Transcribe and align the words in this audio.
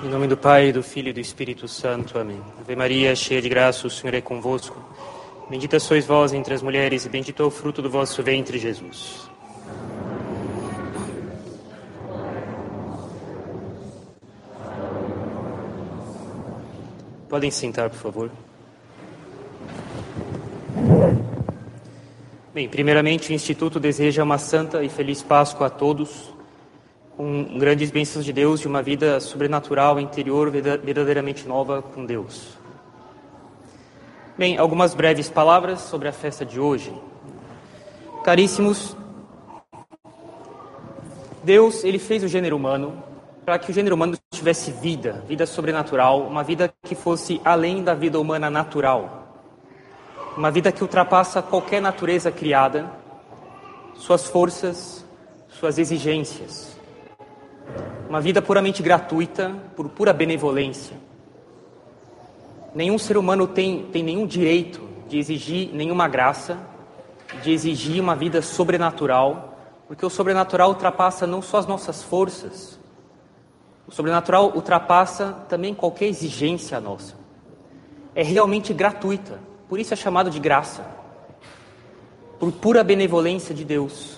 Em 0.00 0.08
nome 0.08 0.28
do 0.28 0.36
Pai, 0.36 0.70
do 0.70 0.80
Filho 0.80 1.08
e 1.08 1.12
do 1.12 1.18
Espírito 1.18 1.66
Santo. 1.66 2.20
Amém. 2.20 2.40
Ave 2.60 2.76
Maria, 2.76 3.16
cheia 3.16 3.42
de 3.42 3.48
graça, 3.48 3.84
o 3.84 3.90
Senhor 3.90 4.14
é 4.14 4.20
convosco. 4.20 4.80
Bendita 5.50 5.80
sois 5.80 6.06
vós 6.06 6.32
entre 6.32 6.54
as 6.54 6.62
mulheres 6.62 7.04
e 7.04 7.08
bendito 7.08 7.42
é 7.42 7.46
o 7.46 7.50
fruto 7.50 7.82
do 7.82 7.90
vosso 7.90 8.22
ventre, 8.22 8.60
Jesus. 8.60 9.28
Podem 17.28 17.50
sentar, 17.50 17.90
por 17.90 17.98
favor. 17.98 18.30
Bem, 22.54 22.68
primeiramente, 22.68 23.32
o 23.32 23.34
Instituto 23.34 23.80
deseja 23.80 24.22
uma 24.22 24.38
santa 24.38 24.84
e 24.84 24.88
feliz 24.88 25.24
Páscoa 25.24 25.66
a 25.66 25.70
todos 25.70 26.37
com 27.18 27.58
grandes 27.58 27.90
bênçãos 27.90 28.24
de 28.24 28.32
Deus, 28.32 28.60
de 28.60 28.68
uma 28.68 28.80
vida 28.80 29.18
sobrenatural, 29.18 29.98
interior, 29.98 30.52
verdadeiramente 30.52 31.48
nova 31.48 31.82
com 31.82 32.06
Deus. 32.06 32.56
Bem, 34.38 34.56
algumas 34.56 34.94
breves 34.94 35.28
palavras 35.28 35.80
sobre 35.80 36.06
a 36.06 36.12
festa 36.12 36.46
de 36.46 36.60
hoje. 36.60 36.94
Caríssimos, 38.22 38.96
Deus, 41.42 41.82
ele 41.82 41.98
fez 41.98 42.22
o 42.22 42.28
gênero 42.28 42.54
humano 42.54 43.02
para 43.44 43.58
que 43.58 43.72
o 43.72 43.74
gênero 43.74 43.96
humano 43.96 44.16
tivesse 44.30 44.70
vida, 44.70 45.24
vida 45.26 45.44
sobrenatural, 45.44 46.20
uma 46.20 46.44
vida 46.44 46.72
que 46.84 46.94
fosse 46.94 47.40
além 47.44 47.82
da 47.82 47.94
vida 47.94 48.20
humana 48.20 48.48
natural. 48.48 49.26
Uma 50.36 50.52
vida 50.52 50.70
que 50.70 50.82
ultrapassa 50.82 51.42
qualquer 51.42 51.82
natureza 51.82 52.30
criada, 52.30 52.88
suas 53.96 54.28
forças, 54.28 55.04
suas 55.48 55.78
exigências 55.78 56.77
uma 58.08 58.20
vida 58.20 58.40
puramente 58.40 58.82
gratuita, 58.82 59.54
por 59.76 59.88
pura 59.90 60.12
benevolência. 60.12 60.96
Nenhum 62.74 62.98
ser 62.98 63.18
humano 63.18 63.46
tem, 63.46 63.84
tem 63.92 64.02
nenhum 64.02 64.26
direito 64.26 64.80
de 65.08 65.18
exigir 65.18 65.70
nenhuma 65.74 66.08
graça, 66.08 66.58
de 67.42 67.52
exigir 67.52 68.00
uma 68.00 68.16
vida 68.16 68.40
sobrenatural, 68.40 69.58
porque 69.86 70.04
o 70.04 70.10
sobrenatural 70.10 70.70
ultrapassa 70.70 71.26
não 71.26 71.42
só 71.42 71.58
as 71.58 71.66
nossas 71.66 72.02
forças, 72.02 72.78
o 73.86 73.92
sobrenatural 73.92 74.52
ultrapassa 74.54 75.32
também 75.48 75.74
qualquer 75.74 76.06
exigência 76.06 76.80
nossa. 76.80 77.14
É 78.14 78.22
realmente 78.22 78.72
gratuita, 78.72 79.38
por 79.68 79.78
isso 79.78 79.92
é 79.92 79.96
chamado 79.96 80.30
de 80.30 80.38
graça, 80.38 80.86
por 82.38 82.52
pura 82.52 82.82
benevolência 82.82 83.54
de 83.54 83.64
Deus. 83.64 84.17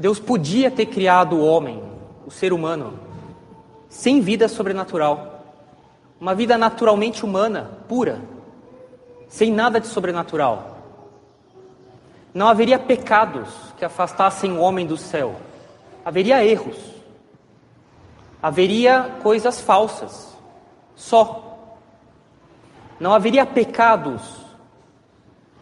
Deus 0.00 0.18
podia 0.18 0.70
ter 0.70 0.86
criado 0.86 1.36
o 1.36 1.44
homem, 1.44 1.82
o 2.26 2.30
ser 2.30 2.54
humano, 2.54 2.98
sem 3.86 4.22
vida 4.22 4.48
sobrenatural. 4.48 5.44
Uma 6.18 6.34
vida 6.34 6.56
naturalmente 6.56 7.22
humana, 7.22 7.70
pura, 7.86 8.18
sem 9.28 9.52
nada 9.52 9.78
de 9.78 9.86
sobrenatural. 9.86 10.78
Não 12.32 12.48
haveria 12.48 12.78
pecados 12.78 13.50
que 13.76 13.84
afastassem 13.84 14.56
o 14.56 14.60
homem 14.60 14.86
do 14.86 14.96
céu. 14.96 15.36
Haveria 16.02 16.42
erros. 16.42 16.78
Haveria 18.42 19.16
coisas 19.22 19.60
falsas. 19.60 20.34
Só. 20.96 21.58
Não 22.98 23.12
haveria 23.12 23.44
pecados 23.44 24.22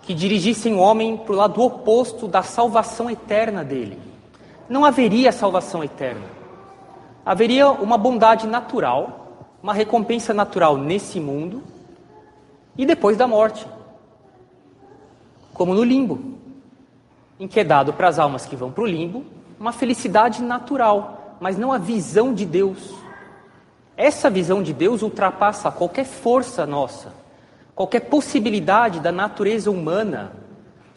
que 0.02 0.14
dirigissem 0.14 0.74
o 0.74 0.78
homem 0.78 1.16
para 1.16 1.32
o 1.32 1.36
lado 1.36 1.60
oposto 1.60 2.28
da 2.28 2.42
salvação 2.44 3.10
eterna 3.10 3.64
dele 3.64 4.07
não 4.68 4.84
haveria 4.84 5.32
salvação 5.32 5.82
eterna. 5.82 6.26
Haveria 7.24 7.70
uma 7.70 7.98
bondade 7.98 8.46
natural, 8.46 9.46
uma 9.62 9.72
recompensa 9.72 10.32
natural 10.34 10.76
nesse 10.76 11.18
mundo 11.18 11.62
e 12.76 12.86
depois 12.86 13.16
da 13.16 13.26
morte. 13.26 13.66
Como 15.52 15.74
no 15.74 15.82
limbo, 15.82 16.38
em 17.40 17.48
que 17.48 17.60
é 17.60 17.64
dado 17.64 17.92
para 17.92 18.08
as 18.08 18.18
almas 18.18 18.46
que 18.46 18.56
vão 18.56 18.70
para 18.70 18.84
o 18.84 18.86
limbo 18.86 19.24
uma 19.58 19.72
felicidade 19.72 20.42
natural, 20.42 21.36
mas 21.40 21.58
não 21.58 21.72
a 21.72 21.78
visão 21.78 22.32
de 22.32 22.46
Deus. 22.46 22.94
Essa 23.96 24.30
visão 24.30 24.62
de 24.62 24.72
Deus 24.72 25.02
ultrapassa 25.02 25.70
qualquer 25.70 26.04
força 26.04 26.64
nossa, 26.64 27.12
qualquer 27.74 28.00
possibilidade 28.00 29.00
da 29.00 29.10
natureza 29.10 29.70
humana 29.70 30.32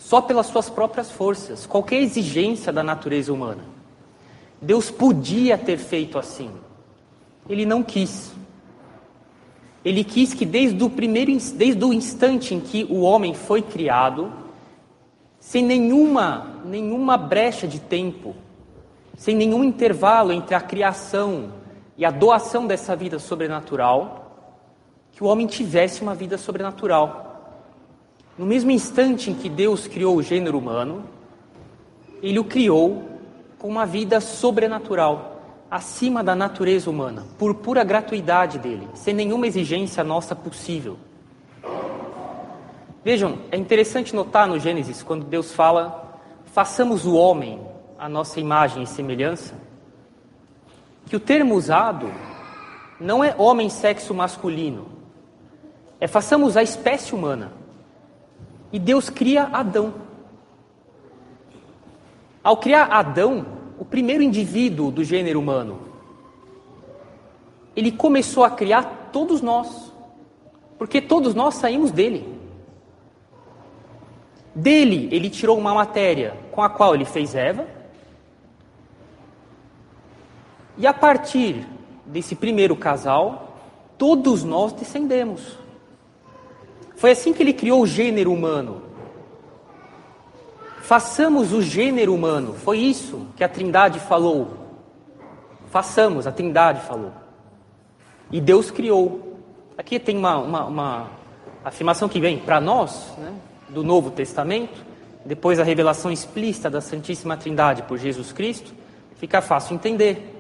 só 0.02 0.20
pelas 0.20 0.48
suas 0.48 0.68
próprias 0.68 1.12
forças, 1.12 1.68
qualquer 1.68 2.02
exigência 2.02 2.74
da 2.74 2.82
natureza 2.82 3.32
humana. 3.32 3.64
Deus 4.60 4.90
podia 4.90 5.60
ter 5.60 5.78
feito 5.78 6.18
assim. 6.18 6.50
Ele 7.48 7.68
não 7.68 7.84
quis. 7.84 8.34
Ele 9.86 10.04
quis 10.04 10.34
que 10.34 10.44
desde 10.44 10.84
o 10.84 10.90
primeiro 10.90 11.32
desde 11.54 11.86
o 11.86 11.94
instante 11.94 12.56
em 12.56 12.60
que 12.60 12.84
o 12.86 13.02
homem 13.02 13.36
foi 13.36 13.62
criado, 13.62 14.34
sem 15.40 15.64
nenhuma 15.64 16.62
nenhuma 16.66 17.16
brecha 17.16 17.68
de 17.68 17.80
tempo, 17.80 18.36
sem 19.16 19.36
nenhum 19.36 19.64
intervalo 19.64 20.34
entre 20.34 20.56
a 20.56 20.62
criação 20.62 21.54
e 21.96 22.04
a 22.04 22.10
doação 22.10 22.66
dessa 22.66 22.96
vida 22.96 23.20
sobrenatural, 23.20 24.36
que 25.12 25.24
o 25.24 25.28
homem 25.28 25.46
tivesse 25.46 26.02
uma 26.02 26.16
vida 26.16 26.40
sobrenatural. 26.40 27.21
No 28.38 28.46
mesmo 28.46 28.72
instante 28.72 29.30
em 29.30 29.34
que 29.34 29.50
Deus 29.50 29.88
criou 29.88 30.16
o 30.16 30.24
gênero 30.24 30.58
humano, 30.58 31.04
ele 32.22 32.40
o 32.40 32.44
criou 32.44 33.04
com 33.60 33.68
uma 33.68 33.86
vida 33.86 34.20
sobrenatural, 34.20 35.42
acima 35.70 36.24
da 36.24 36.36
natureza 36.36 36.90
humana, 36.90 37.26
por 37.38 37.56
pura 37.56 37.84
gratuidade 37.84 38.58
dele, 38.58 38.88
sem 38.94 39.14
nenhuma 39.14 39.48
exigência 39.48 40.04
nossa 40.04 40.36
possível. 40.36 40.98
Vejam, 43.04 43.40
é 43.52 43.58
interessante 43.58 44.16
notar 44.16 44.48
no 44.48 44.60
Gênesis, 44.60 45.02
quando 45.02 45.26
Deus 45.26 45.52
fala: 45.52 46.20
façamos 46.46 47.06
o 47.06 47.16
homem 47.16 47.60
a 47.98 48.10
nossa 48.10 48.40
imagem 48.40 48.82
e 48.82 48.88
semelhança, 48.88 49.54
que 51.06 51.16
o 51.16 51.20
termo 51.20 51.54
usado 51.54 52.12
não 53.00 53.24
é 53.24 53.36
homem 53.38 53.70
sexo 53.70 54.12
masculino, 54.12 54.88
é 56.00 56.08
façamos 56.08 56.58
a 56.58 56.64
espécie 56.64 57.14
humana. 57.14 57.61
E 58.72 58.80
Deus 58.80 59.10
cria 59.10 59.44
Adão. 59.44 59.94
Ao 62.44 62.58
criar 62.58 62.86
Adão, 62.86 63.46
o 63.78 63.86
primeiro 63.86 64.24
indivíduo 64.24 64.92
do 64.92 65.04
gênero 65.04 65.40
humano, 65.40 65.80
ele 67.76 67.92
começou 67.92 68.44
a 68.44 68.50
criar 68.50 69.10
todos 69.12 69.42
nós, 69.42 69.92
porque 70.78 71.02
todos 71.02 71.36
nós 71.36 71.56
saímos 71.56 71.92
dele. 71.92 72.40
Dele, 74.54 75.08
ele 75.12 75.30
tirou 75.30 75.58
uma 75.58 75.74
matéria 75.74 76.38
com 76.52 76.62
a 76.62 76.70
qual 76.70 76.96
ele 76.96 77.06
fez 77.06 77.36
Eva, 77.36 77.68
e 80.78 80.88
a 80.88 80.94
partir 80.94 81.68
desse 82.06 82.36
primeiro 82.36 82.76
casal, 82.76 83.58
todos 83.98 84.44
nós 84.44 84.74
descendemos. 84.74 85.61
Foi 87.02 87.10
assim 87.10 87.34
que 87.34 87.42
ele 87.42 87.52
criou 87.52 87.82
o 87.82 87.88
gênero 87.88 88.32
humano. 88.32 88.84
Façamos 90.84 91.52
o 91.52 91.60
gênero 91.60 92.14
humano. 92.14 92.54
Foi 92.54 92.78
isso 92.78 93.26
que 93.36 93.44
a 93.44 93.50
Trindade 93.50 94.00
falou. 94.00 94.56
Façamos, 95.72 96.28
a 96.28 96.32
Trindade 96.32 96.82
falou. 96.82 97.12
E 98.32 98.40
Deus 98.40 98.70
criou. 98.70 99.36
Aqui 99.76 99.98
tem 99.98 100.16
uma, 100.16 100.38
uma, 100.38 100.66
uma 100.66 101.12
afirmação 101.66 102.08
que 102.08 102.20
vem 102.20 102.38
para 102.38 102.62
nós, 102.62 103.12
né, 103.18 103.34
do 103.68 103.84
Novo 103.84 104.12
Testamento, 104.12 104.86
depois 105.26 105.60
a 105.60 105.64
revelação 105.64 106.12
explícita 106.12 106.70
da 106.70 106.82
Santíssima 106.82 107.36
Trindade 107.36 107.82
por 107.82 107.98
Jesus 107.98 108.32
Cristo, 108.32 108.76
fica 109.16 109.42
fácil 109.42 109.74
entender. 109.74 110.40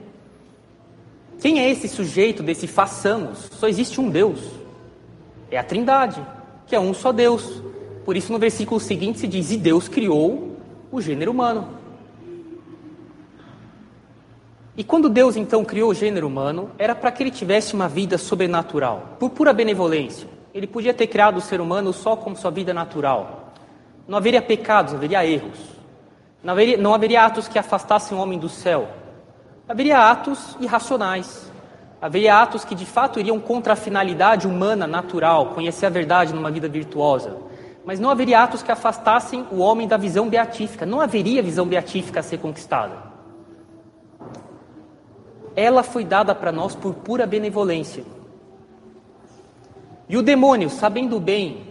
Quem 1.39 1.59
é 1.59 1.67
esse 1.67 1.87
sujeito 1.87 2.43
desse 2.43 2.67
façamos? 2.67 3.49
Só 3.51 3.67
existe 3.67 3.99
um 3.99 4.11
Deus. 4.11 4.39
É 5.49 5.57
a 5.57 5.63
Trindade 5.63 6.23
que 6.71 6.75
é 6.77 6.79
um 6.79 6.93
só 6.93 7.11
Deus. 7.11 7.61
Por 8.05 8.15
isso, 8.15 8.31
no 8.31 8.39
versículo 8.39 8.79
seguinte 8.79 9.19
se 9.19 9.27
diz: 9.27 9.51
E 9.51 9.57
Deus 9.57 9.89
criou 9.89 10.55
o 10.89 11.01
gênero 11.01 11.29
humano. 11.31 11.67
E 14.77 14.81
quando 14.81 15.09
Deus 15.09 15.35
então 15.35 15.65
criou 15.65 15.91
o 15.91 15.93
gênero 15.93 16.25
humano, 16.25 16.71
era 16.79 16.95
para 16.95 17.11
que 17.11 17.23
ele 17.23 17.29
tivesse 17.29 17.73
uma 17.73 17.89
vida 17.89 18.17
sobrenatural, 18.17 19.17
por 19.19 19.31
pura 19.31 19.51
benevolência. 19.51 20.29
Ele 20.53 20.65
podia 20.65 20.93
ter 20.93 21.07
criado 21.07 21.39
o 21.39 21.41
ser 21.41 21.59
humano 21.59 21.91
só 21.91 22.15
com 22.15 22.33
sua 22.35 22.49
vida 22.49 22.73
natural. 22.73 23.51
Não 24.07 24.17
haveria 24.17 24.41
pecados, 24.41 24.93
haveria 24.93 25.25
erros. 25.25 25.59
Não 26.41 26.53
haveria, 26.53 26.77
não 26.77 26.93
haveria 26.93 27.25
atos 27.25 27.49
que 27.49 27.59
afastassem 27.59 28.17
o 28.17 28.21
homem 28.21 28.39
do 28.39 28.47
céu. 28.47 28.87
Haveria 29.67 30.09
atos 30.09 30.55
irracionais. 30.61 31.50
Haveria 32.01 32.41
atos 32.41 32.65
que 32.65 32.73
de 32.73 32.85
fato 32.85 33.19
iriam 33.19 33.39
contra 33.39 33.73
a 33.73 33.75
finalidade 33.75 34.47
humana 34.47 34.87
natural, 34.87 35.53
conhecer 35.53 35.85
a 35.85 35.89
verdade 35.89 36.33
numa 36.33 36.49
vida 36.49 36.67
virtuosa. 36.67 37.37
Mas 37.85 37.99
não 37.99 38.09
haveria 38.09 38.41
atos 38.41 38.63
que 38.63 38.71
afastassem 38.71 39.45
o 39.51 39.59
homem 39.59 39.87
da 39.87 39.97
visão 39.97 40.27
beatífica. 40.27 40.83
Não 40.83 40.99
haveria 40.99 41.43
visão 41.43 41.67
beatífica 41.67 42.19
a 42.19 42.23
ser 42.23 42.39
conquistada. 42.39 43.11
ela 45.53 45.83
foi 45.83 46.05
dada 46.05 46.33
para 46.33 46.51
nós 46.51 46.73
por 46.73 46.93
pura 46.95 47.27
benevolência. 47.27 48.03
E 50.07 50.15
o 50.15 50.23
demônio, 50.23 50.69
sabendo 50.69 51.19
bem 51.19 51.67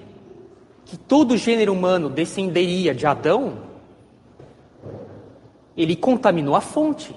que 0.84 0.98
todo 0.98 1.36
gênero 1.36 1.72
humano 1.72 2.10
descenderia 2.10 2.94
de 2.94 3.06
Adão, 3.06 3.54
ele 5.74 5.96
contaminou 5.96 6.54
a 6.54 6.60
fonte. 6.60 7.16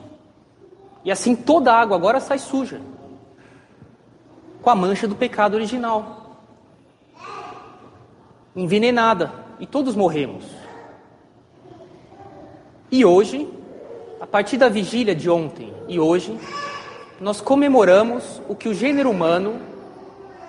E 1.04 1.12
assim 1.12 1.36
toda 1.36 1.74
a 1.74 1.81
água 1.81 1.98
agora 1.98 2.21
sai 2.21 2.39
suja 2.39 2.80
com 4.63 4.69
a 4.69 4.75
mancha 4.75 5.07
do 5.07 5.15
pecado 5.15 5.54
original 5.54 6.24
envenenada 8.56 9.31
e 9.60 9.65
todos 9.65 9.95
morremos. 9.95 10.45
E 12.92 13.04
hoje, 13.04 13.50
a 14.21 14.27
partir 14.27 14.57
da 14.57 14.69
vigília 14.69 15.15
de 15.15 15.30
ontem 15.30 15.74
e 15.88 16.00
hoje, 16.00 16.38
nós 17.19 17.42
comemoramos 17.42 18.42
o 18.48 18.56
que 18.56 18.69
o 18.69 18.74
gênero 18.74 19.10
humano 19.10 19.60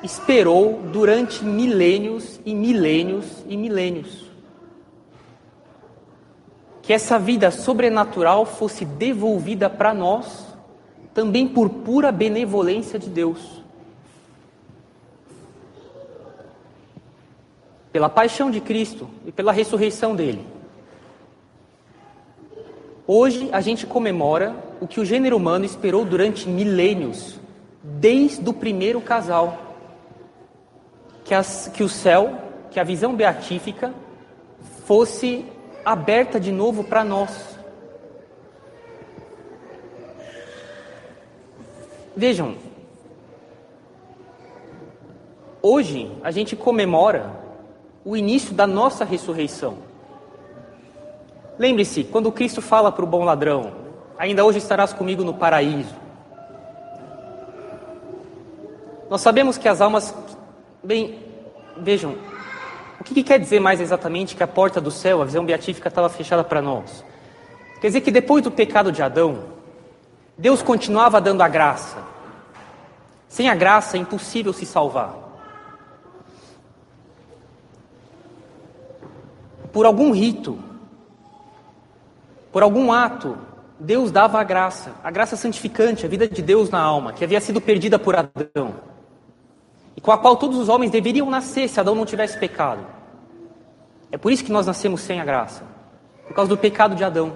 esperou 0.03 0.81
durante 0.93 1.43
milênios 1.45 2.41
e 2.45 2.55
milênios 2.55 3.43
e 3.49 3.57
milênios. 3.57 4.31
Que 6.83 6.93
essa 6.93 7.19
vida 7.19 7.51
sobrenatural 7.51 8.45
fosse 8.45 8.85
devolvida 8.85 9.71
para 9.71 9.95
nós, 9.95 10.47
também 11.15 11.49
por 11.49 11.71
pura 11.71 12.13
benevolência 12.13 12.99
de 12.99 13.09
Deus. 13.09 13.64
Pela 17.94 18.08
paixão 18.08 18.50
de 18.50 18.61
Cristo 18.61 19.08
e 19.25 19.31
pela 19.31 19.52
ressurreição 19.52 20.17
dele. 20.17 20.44
Hoje 23.06 23.49
a 23.52 23.61
gente 23.61 23.87
comemora 23.87 24.56
o 24.81 24.88
que 24.88 24.99
o 24.99 25.05
gênero 25.05 25.37
humano 25.37 25.64
esperou 25.64 26.05
durante 26.05 26.49
milênios, 26.49 27.38
desde 27.85 28.50
o 28.50 28.52
primeiro 28.52 29.00
casal 29.00 29.76
que, 31.23 31.32
as, 31.32 31.69
que 31.69 31.85
o 31.85 31.88
céu, 31.88 32.37
que 32.73 32.81
a 32.81 32.82
visão 32.82 33.14
beatífica 33.14 33.94
fosse 34.85 35.46
aberta 35.85 36.41
de 36.41 36.50
novo 36.50 36.82
para 36.82 37.05
nós. 37.05 37.56
Vejam, 42.17 42.56
hoje 45.62 46.11
a 46.25 46.32
gente 46.32 46.56
comemora 46.56 47.44
o 48.05 48.17
início 48.17 48.55
da 48.55 48.67
nossa 48.67 49.05
ressurreição. 49.05 49.79
Lembre-se, 51.59 52.05
quando 52.05 52.31
Cristo 52.33 52.61
fala 52.61 52.91
para 52.93 53.05
o 53.05 53.09
bom 53.09 53.25
ladrão, 53.25 53.73
ainda 54.19 54.45
hoje 54.45 54.59
estarás 54.59 54.93
comigo 54.93 55.25
no 55.25 55.35
paraíso. 55.35 55.95
Nós 59.09 59.21
sabemos 59.21 59.56
que 59.56 59.69
as 59.69 59.81
almas 59.81 60.12
Bem, 60.85 61.19
vejam, 61.79 62.15
o 63.01 63.05
que, 63.05 63.15
que, 63.15 63.23
quer 63.23 63.39
dizer 63.39 63.59
mais 63.59 63.81
exatamente 63.81 64.37
que 64.37 64.43
a 64.43 64.47
porta 64.47 64.83
do 64.83 64.91
céu, 64.91 65.23
a 65.23 65.25
visão 65.25 65.43
beatífica, 65.43 65.89
estava 65.89 66.11
fechada 66.11 66.45
para 66.45 66.61
nós? 66.61 67.03
Quer 67.81 67.87
dizer 67.87 68.03
que 68.03 68.11
depois 68.11 68.45
do 68.45 68.51
pecado 68.51 68.93
de 68.93 69.01
Adão, 69.01 69.45
Deus 70.37 70.61
continuava 70.61 71.23
dando 71.23 71.41
a 71.41 71.49
graça. 71.49 71.97
Sem 73.31 73.49
a 73.49 73.55
graça 73.55 73.97
é 73.97 74.01
impossível 74.01 74.53
se 74.53 74.67
salvar. 74.67 75.15
Por 79.75 79.85
algum 79.85 80.12
rito, 80.12 80.56
por 82.53 82.62
algum 82.62 82.93
ato, 82.93 83.37
Deus 83.81 84.12
dava 84.12 84.41
a 84.41 84.44
graça, 84.44 84.94
a 85.03 85.11
graça 85.11 85.37
santificante, 85.37 86.06
a 86.06 86.09
vida 86.09 86.29
de 86.29 86.41
Deus 86.41 86.71
na 86.71 86.81
alma, 86.81 87.12
que 87.12 87.25
havia 87.25 87.41
sido 87.41 87.61
perdida 87.61 87.99
por 87.99 88.15
Adão 88.15 88.76
e 89.97 90.00
com 90.00 90.12
a 90.12 90.19
qual 90.19 90.37
todos 90.37 90.59
os 90.59 90.69
homens 90.69 90.93
deveriam 90.93 91.29
nascer 91.29 91.69
se 91.69 91.81
Adão 91.81 91.97
não 91.97 92.06
tivesse 92.06 92.38
pecado. 92.38 92.87
É 94.12 94.17
por 94.17 94.31
isso 94.31 94.44
que 94.44 94.53
nós 94.53 94.65
nascemos 94.65 95.00
sem 95.00 95.21
a 95.21 95.25
graça, 95.25 95.65
por 96.29 96.35
causa 96.35 96.49
do 96.49 96.56
pecado 96.56 96.94
de 96.94 97.03
Adão. 97.03 97.32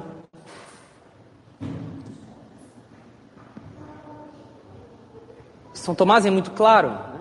São 5.72 5.92
Tomás 5.92 6.24
é 6.24 6.30
muito 6.30 6.52
claro. 6.52 6.90
Né? 6.90 7.20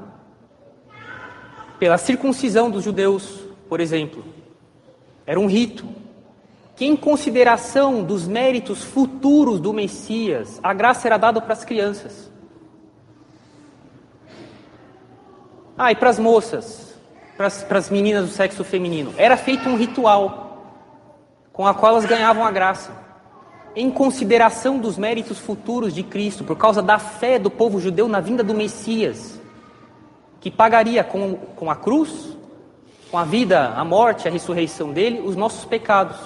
Pela 1.80 1.98
circuncisão 1.98 2.70
dos 2.70 2.84
judeus, 2.84 3.40
por 3.68 3.80
exemplo, 3.80 4.37
era 5.28 5.38
um 5.38 5.46
rito 5.46 5.86
que, 6.74 6.86
em 6.86 6.96
consideração 6.96 8.02
dos 8.02 8.26
méritos 8.26 8.82
futuros 8.82 9.60
do 9.60 9.74
Messias, 9.74 10.58
a 10.64 10.74
graça 10.74 11.06
era 11.06 11.18
dada 11.18 11.42
para 11.42 11.52
as 11.52 11.66
crianças. 11.66 12.32
Ah, 15.78 15.92
e 15.92 15.96
para 15.96 16.10
as 16.10 16.18
moças, 16.18 16.96
para 17.36 17.78
as 17.78 17.90
meninas 17.90 18.26
do 18.26 18.32
sexo 18.32 18.64
feminino, 18.64 19.14
era 19.18 19.36
feito 19.36 19.68
um 19.68 19.76
ritual 19.76 20.48
com 21.52 21.68
a 21.68 21.74
qual 21.74 21.94
elas 21.94 22.06
ganhavam 22.06 22.46
a 22.46 22.52
graça. 22.52 22.92
Em 23.76 23.92
consideração 23.92 24.80
dos 24.80 24.98
méritos 24.98 25.38
futuros 25.38 25.94
de 25.94 26.04
Cristo, 26.04 26.44
por 26.44 26.56
causa 26.56 26.82
da 26.82 26.98
fé 26.98 27.38
do 27.38 27.52
povo 27.52 27.80
judeu 27.80 28.08
na 28.08 28.22
vinda 28.22 28.44
do 28.44 28.56
Messias, 28.56 29.40
que 30.40 30.50
pagaria 30.50 31.04
com, 31.04 31.36
com 31.36 31.70
a 31.70 31.76
cruz, 31.76 32.37
com 33.10 33.18
a 33.18 33.24
vida, 33.24 33.70
a 33.70 33.84
morte, 33.84 34.28
a 34.28 34.32
ressurreição 34.32 34.92
dele, 34.92 35.22
os 35.22 35.36
nossos 35.36 35.66
pecados. 35.66 36.18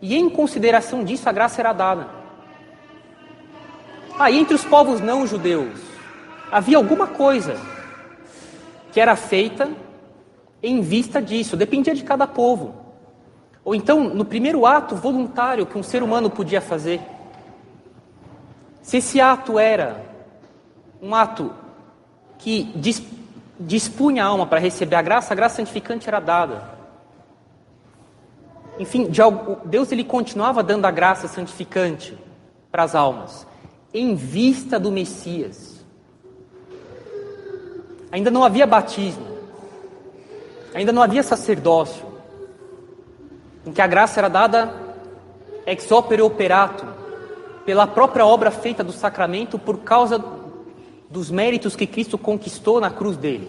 E 0.00 0.14
em 0.14 0.28
consideração 0.28 1.02
disso, 1.02 1.28
a 1.28 1.32
graça 1.32 1.60
era 1.60 1.72
dada. 1.72 2.08
Ah, 4.18 4.30
e 4.30 4.38
entre 4.38 4.54
os 4.54 4.64
povos 4.64 5.00
não 5.00 5.26
judeus, 5.26 5.80
havia 6.50 6.76
alguma 6.76 7.06
coisa 7.06 7.60
que 8.92 9.00
era 9.00 9.16
feita 9.16 9.68
em 10.62 10.80
vista 10.80 11.20
disso, 11.20 11.56
dependia 11.56 11.94
de 11.94 12.04
cada 12.04 12.26
povo. 12.26 12.74
Ou 13.64 13.74
então, 13.74 14.04
no 14.04 14.24
primeiro 14.24 14.64
ato 14.64 14.94
voluntário 14.94 15.66
que 15.66 15.76
um 15.76 15.82
ser 15.82 16.02
humano 16.02 16.30
podia 16.30 16.60
fazer. 16.60 17.00
Se 18.82 18.98
esse 18.98 19.20
ato 19.20 19.58
era 19.58 20.04
um 21.02 21.14
ato 21.14 21.52
que 22.38 22.64
dispunha 23.58 24.24
a 24.24 24.26
alma 24.26 24.46
para 24.46 24.58
receber 24.58 24.96
a 24.96 25.02
graça, 25.02 25.32
a 25.32 25.36
graça 25.36 25.56
santificante 25.56 26.08
era 26.08 26.20
dada. 26.20 26.74
Enfim, 28.78 29.08
Deus 29.64 29.92
ele 29.92 30.02
continuava 30.02 30.62
dando 30.62 30.84
a 30.84 30.90
graça 30.90 31.28
santificante 31.28 32.18
para 32.70 32.82
as 32.82 32.94
almas, 32.94 33.46
em 33.92 34.14
vista 34.14 34.80
do 34.80 34.90
Messias. 34.90 35.84
Ainda 38.10 38.30
não 38.30 38.44
havia 38.44 38.66
batismo, 38.66 39.26
ainda 40.74 40.92
não 40.92 41.02
havia 41.02 41.22
sacerdócio, 41.22 42.04
em 43.64 43.72
que 43.72 43.80
a 43.80 43.86
graça 43.86 44.20
era 44.20 44.28
dada 44.28 44.74
ex 45.66 45.90
opere 45.90 46.22
operato, 46.22 46.84
pela 47.64 47.86
própria 47.86 48.26
obra 48.26 48.50
feita 48.50 48.84
do 48.84 48.92
sacramento 48.92 49.58
por 49.58 49.78
causa 49.78 50.22
dos 51.14 51.30
méritos 51.30 51.74
que 51.74 51.86
Cristo 51.86 52.18
conquistou 52.18 52.80
na 52.80 52.90
cruz 52.90 53.16
dele. 53.16 53.48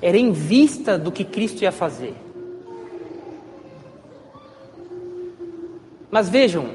Era 0.00 0.16
em 0.16 0.30
vista 0.30 0.96
do 0.96 1.10
que 1.10 1.24
Cristo 1.24 1.62
ia 1.62 1.72
fazer. 1.72 2.14
Mas 6.10 6.28
vejam, 6.28 6.70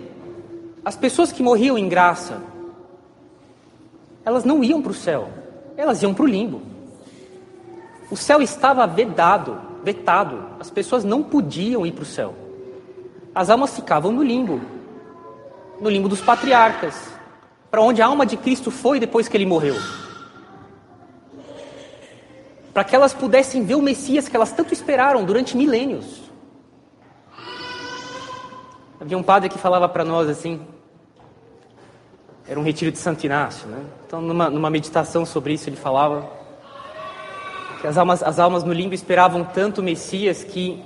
as 0.83 0.95
pessoas 0.95 1.31
que 1.31 1.43
morriam 1.43 1.77
em 1.77 1.87
graça, 1.87 2.41
elas 4.25 4.43
não 4.43 4.63
iam 4.63 4.81
para 4.81 4.91
o 4.91 4.95
céu 4.95 5.29
elas 5.77 6.01
iam 6.01 6.13
para 6.13 6.23
o 6.23 6.27
limbo. 6.27 6.61
O 8.09 8.15
céu 8.15 8.41
estava 8.41 8.85
vedado, 8.85 9.59
vetado. 9.83 10.45
As 10.59 10.69
pessoas 10.69 11.03
não 11.03 11.23
podiam 11.23 11.85
ir 11.85 11.91
para 11.91 12.03
o 12.03 12.05
céu. 12.05 12.33
As 13.33 13.49
almas 13.49 13.75
ficavam 13.75 14.11
no 14.11 14.23
limbo, 14.23 14.61
no 15.81 15.89
limbo 15.89 16.07
dos 16.07 16.21
patriarcas, 16.21 16.95
para 17.75 17.81
onde 17.81 18.01
a 18.01 18.05
alma 18.05 18.25
de 18.25 18.37
Cristo 18.37 18.71
foi 18.71 19.01
depois 19.01 19.27
que 19.27 19.35
ele 19.35 19.45
morreu. 19.45 19.75
Para 22.73 22.85
que 22.85 22.95
elas 22.95 23.13
pudessem 23.13 23.65
ver 23.65 23.75
o 23.75 23.81
Messias 23.81 24.29
que 24.29 24.35
elas 24.37 24.53
tanto 24.53 24.73
esperaram 24.73 25.25
durante 25.25 25.57
milênios. 25.57 26.31
Havia 28.97 29.17
um 29.17 29.23
padre 29.23 29.49
que 29.49 29.57
falava 29.57 29.89
para 29.89 30.05
nós 30.05 30.29
assim: 30.29 30.65
era 32.47 32.57
um 32.57 32.63
retiro 32.63 32.93
de 32.93 32.97
Santo 32.97 33.25
Inácio, 33.25 33.67
né? 33.67 33.83
Então, 34.07 34.21
numa, 34.21 34.49
numa 34.49 34.69
meditação 34.69 35.25
sobre 35.25 35.51
isso, 35.51 35.67
ele 35.67 35.75
falava 35.75 36.29
que 37.81 37.87
as 37.87 37.97
almas, 37.97 38.23
as 38.23 38.39
almas 38.39 38.63
no 38.63 38.71
limbo 38.71 38.95
esperavam 38.95 39.43
tanto 39.43 39.81
o 39.81 39.83
Messias 39.83 40.45
que 40.45 40.81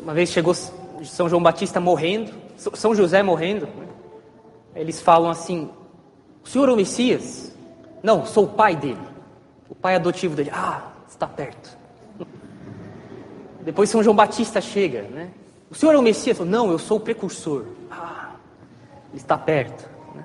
uma 0.00 0.14
vez 0.14 0.30
chegou 0.30 0.54
São 0.54 1.28
João 1.28 1.42
Batista 1.42 1.80
morrendo, 1.80 2.32
São 2.56 2.94
José 2.94 3.24
morrendo, 3.24 3.66
né? 3.66 3.85
Eles 4.76 5.00
falam 5.00 5.30
assim: 5.30 5.70
O 6.44 6.48
senhor 6.48 6.68
é 6.68 6.72
o 6.72 6.76
Messias? 6.76 7.54
Não, 8.02 8.24
sou 8.24 8.44
o 8.44 8.48
pai 8.48 8.76
dele, 8.76 9.00
o 9.68 9.74
pai 9.74 9.96
adotivo 9.96 10.36
dele. 10.36 10.50
Ah, 10.52 10.92
está 11.08 11.26
perto. 11.26 11.76
Depois 13.62 13.90
São 13.90 14.02
João 14.02 14.14
Batista 14.14 14.60
chega, 14.60 15.02
né? 15.02 15.30
O 15.68 15.74
senhor 15.74 15.92
é 15.94 15.98
o 15.98 16.02
Messias? 16.02 16.38
Não, 16.38 16.70
eu 16.70 16.78
sou 16.78 16.98
o 16.98 17.00
precursor. 17.00 17.64
Ah, 17.90 18.36
ele 19.10 19.16
está 19.16 19.36
perto. 19.36 19.88
Né? 20.14 20.24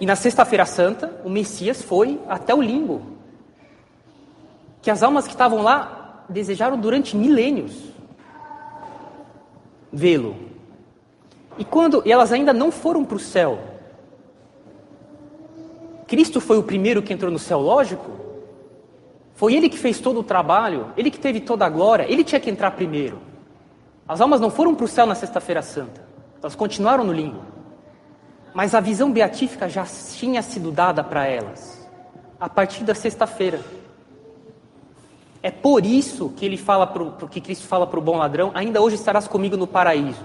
E 0.00 0.06
na 0.06 0.16
Sexta-feira 0.16 0.64
Santa, 0.64 1.20
o 1.22 1.28
Messias 1.28 1.82
foi 1.82 2.18
até 2.26 2.54
o 2.54 2.62
limbo. 2.62 3.02
Que 4.80 4.90
as 4.90 5.02
almas 5.02 5.26
que 5.26 5.34
estavam 5.34 5.60
lá 5.60 6.24
desejaram 6.30 6.78
durante 6.78 7.14
milênios 7.14 7.94
vê-lo. 9.94 10.34
E 11.56 11.64
quando 11.64 12.02
e 12.04 12.12
elas 12.12 12.32
ainda 12.32 12.52
não 12.52 12.70
foram 12.70 13.04
para 13.04 13.16
o 13.16 13.20
céu. 13.20 13.58
Cristo 16.06 16.40
foi 16.40 16.58
o 16.58 16.62
primeiro 16.62 17.02
que 17.02 17.12
entrou 17.12 17.30
no 17.30 17.38
céu, 17.38 17.60
lógico. 17.60 18.10
Foi 19.34 19.54
ele 19.54 19.68
que 19.68 19.78
fez 19.78 19.98
todo 20.00 20.20
o 20.20 20.22
trabalho, 20.22 20.92
ele 20.96 21.10
que 21.10 21.18
teve 21.18 21.40
toda 21.40 21.66
a 21.66 21.68
glória, 21.68 22.06
ele 22.08 22.22
tinha 22.22 22.40
que 22.40 22.50
entrar 22.50 22.70
primeiro. 22.72 23.18
As 24.06 24.20
almas 24.20 24.40
não 24.40 24.50
foram 24.50 24.74
para 24.74 24.84
o 24.84 24.88
céu 24.88 25.06
na 25.06 25.14
Sexta-feira 25.14 25.62
Santa, 25.62 26.02
elas 26.40 26.54
continuaram 26.54 27.04
no 27.04 27.12
limbo. 27.12 27.40
Mas 28.52 28.74
a 28.74 28.80
visão 28.80 29.10
beatífica 29.10 29.68
já 29.68 29.84
tinha 29.84 30.40
sido 30.40 30.70
dada 30.70 31.02
para 31.02 31.26
elas, 31.26 31.88
a 32.38 32.48
partir 32.48 32.84
da 32.84 32.94
sexta-feira. 32.94 33.60
É 35.42 35.50
por 35.50 35.84
isso 35.84 36.30
que 36.36 36.46
ele 36.46 36.56
fala 36.56 36.86
pro, 36.86 37.10
que 37.28 37.40
Cristo 37.40 37.66
fala 37.66 37.86
para 37.86 37.98
o 37.98 38.02
bom 38.02 38.16
ladrão: 38.16 38.52
ainda 38.54 38.80
hoje 38.80 38.94
estarás 38.94 39.26
comigo 39.26 39.56
no 39.56 39.66
paraíso. 39.66 40.22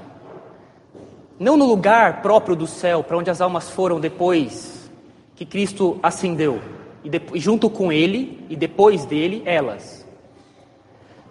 Não 1.40 1.56
no 1.56 1.66
lugar 1.66 2.22
próprio 2.22 2.54
do 2.54 2.68
céu, 2.68 3.02
para 3.02 3.18
onde 3.18 3.30
as 3.30 3.40
almas 3.40 3.70
foram 3.70 3.98
depois 3.98 4.92
que 5.36 5.46
Cristo 5.46 5.98
ascendeu, 6.04 6.60
e, 7.02 7.10
de, 7.10 7.22
junto 7.36 7.70
com 7.70 7.94
ele 7.94 8.46
e 8.50 8.58
depois 8.58 9.06
dele, 9.06 9.42
elas. 9.46 10.06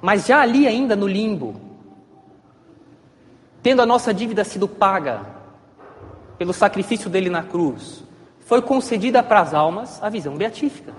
Mas 0.00 0.26
já 0.26 0.40
ali 0.40 0.66
ainda 0.66 0.96
no 0.96 1.06
limbo, 1.06 1.60
tendo 3.62 3.82
a 3.82 3.86
nossa 3.86 4.14
dívida 4.14 4.44
sido 4.44 4.66
paga 4.66 5.26
pelo 6.38 6.54
sacrifício 6.54 7.10
dele 7.10 7.28
na 7.28 7.42
cruz, 7.42 8.02
foi 8.40 8.62
concedida 8.62 9.22
para 9.22 9.40
as 9.40 9.52
almas 9.52 10.02
a 10.02 10.08
visão 10.08 10.36
beatífica. 10.36 10.94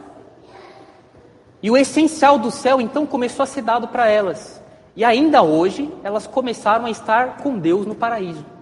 E 1.64 1.72
o 1.72 1.76
essencial 1.76 2.38
do 2.38 2.52
céu 2.52 2.80
então 2.80 3.08
começou 3.08 3.42
a 3.42 3.48
ser 3.48 3.64
dado 3.64 3.88
para 3.88 4.08
elas. 4.08 4.62
E 4.96 5.04
ainda 5.04 5.42
hoje 5.42 5.92
elas 6.04 6.28
começaram 6.28 6.86
a 6.86 6.92
estar 6.92 7.38
com 7.38 7.58
Deus 7.58 7.88
no 7.88 7.96
paraíso. 7.96 8.59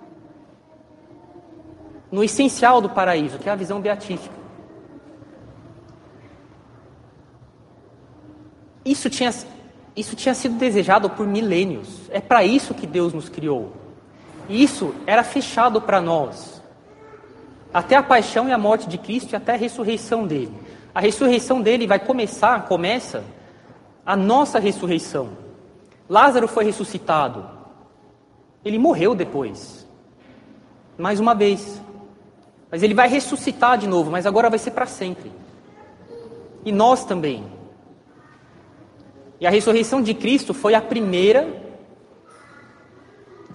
No 2.12 2.24
essencial 2.24 2.82
do 2.82 2.90
paraíso, 2.90 3.38
que 3.38 3.50
é 3.50 3.52
a 3.52 3.56
visão 3.56 3.82
beatífica. 3.82 4.36
Isso 8.86 9.10
tinha, 9.10 9.34
isso 9.96 10.16
tinha 10.16 10.34
sido 10.34 10.56
desejado 10.58 11.10
por 11.10 11.28
milênios. 11.28 12.10
É 12.10 12.22
para 12.22 12.44
isso 12.44 12.74
que 12.74 12.88
Deus 12.88 13.12
nos 13.12 13.28
criou. 13.28 13.74
E 14.48 14.64
isso 14.64 14.96
era 15.06 15.24
fechado 15.24 15.82
para 15.82 16.00
nós. 16.00 16.62
Até 17.74 17.98
a 17.98 18.04
paixão 18.04 18.48
e 18.48 18.54
a 18.54 18.58
morte 18.58 18.88
de 18.88 18.98
Cristo 18.98 19.34
e 19.34 19.36
até 19.36 19.54
a 19.54 19.58
ressurreição 19.58 20.26
dele. 20.26 20.54
A 20.96 21.02
ressurreição 21.02 21.62
dele 21.62 21.86
vai 21.86 22.00
começar, 22.00 22.66
começa 22.66 23.24
a 24.06 24.16
nossa 24.16 24.58
ressurreição. 24.58 25.32
Lázaro 26.10 26.48
foi 26.48 26.64
ressuscitado. 26.64 27.46
Ele 28.64 28.80
morreu 28.80 29.14
depois. 29.14 29.86
Mais 30.98 31.20
uma 31.20 31.36
vez. 31.36 31.82
Mas 32.70 32.84
ele 32.84 32.94
vai 32.94 33.08
ressuscitar 33.08 33.78
de 33.78 33.88
novo, 33.88 34.12
mas 34.12 34.26
agora 34.26 34.50
vai 34.50 34.60
ser 34.60 34.72
para 34.72 34.86
sempre. 34.86 35.32
E 36.66 36.72
nós 36.72 37.06
também. 37.06 37.46
E 39.40 39.48
a 39.48 39.50
ressurreição 39.50 40.02
de 40.02 40.14
Cristo 40.14 40.54
foi 40.54 40.74
a 40.74 40.82
primeira 40.82 41.66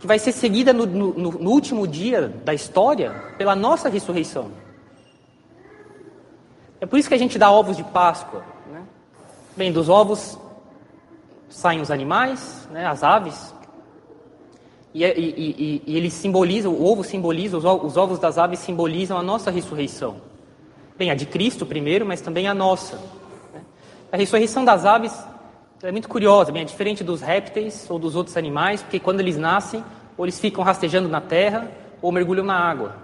que 0.00 0.07
vai 0.07 0.19
ser 0.19 0.33
seguida 0.33 0.73
no, 0.73 0.85
no, 0.85 1.12
no 1.12 1.50
último 1.50 1.87
dia 1.87 2.28
da 2.28 2.52
história 2.52 3.12
pela 3.38 3.54
nossa 3.54 3.88
ressurreição. 3.88 4.50
É 6.81 6.87
por 6.87 6.99
isso 6.99 7.09
que 7.09 7.14
a 7.14 7.19
gente 7.19 7.38
dá 7.38 7.49
ovos 7.49 7.76
de 7.76 7.85
Páscoa. 7.85 8.45
Né? 8.66 8.83
Bem, 9.57 9.71
dos 9.71 9.88
ovos 9.88 10.37
saem 11.49 11.81
os 11.81 11.90
animais, 11.90 12.66
né, 12.73 12.85
as 12.87 13.04
aves, 13.04 13.54
e, 14.94 15.04
e, 15.04 15.06
e, 15.06 15.82
e 15.87 15.96
eles 15.96 16.12
simbolizam, 16.12 16.72
o 16.72 16.84
ovo 16.84 17.02
simboliza, 17.02 17.56
os 17.56 17.96
ovos 17.96 18.18
das 18.18 18.37
aves 18.37 18.58
simbolizam 18.58 19.16
a 19.16 19.22
nossa 19.22 19.50
ressurreição. 19.50 20.16
Bem, 20.99 21.11
a 21.11 21.14
de 21.14 21.25
Cristo 21.25 21.64
primeiro, 21.64 22.04
mas 22.04 22.20
também 22.20 22.46
a 22.46 22.54
nossa. 22.54 22.96
Né? 23.54 23.62
A 24.12 24.16
ressurreição 24.16 24.64
das 24.64 24.84
aves 24.84 25.16
é 25.82 25.90
muito 25.90 26.08
curiosa, 26.08 26.52
bem, 26.52 26.62
é 26.62 26.64
diferente 26.64 27.02
dos 27.02 27.22
répteis 27.22 27.87
ou 27.90 27.99
dos 27.99 28.14
outros 28.14 28.37
animais, 28.37 28.82
porque 28.82 29.00
quando 29.00 29.20
eles 29.20 29.37
nascem, 29.37 29.82
ou 30.16 30.25
eles 30.25 30.38
ficam 30.38 30.62
rastejando 30.62 31.08
na 31.08 31.20
terra, 31.20 31.68
ou 32.00 32.12
mergulham 32.12 32.44
na 32.44 32.56
água, 32.56 32.94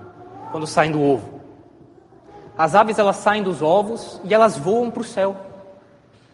quando 0.53 0.67
saem 0.67 0.93
do 0.93 1.03
ovo. 1.03 1.41
As 2.57 2.75
aves, 2.75 2.99
elas 2.99 3.17
saem 3.17 3.43
dos 3.43 3.63
ovos 3.63 4.21
e 4.25 4.35
elas 4.35 4.59
voam 4.59 4.91
para 4.91 5.01
o 5.01 5.05
céu. 5.05 5.37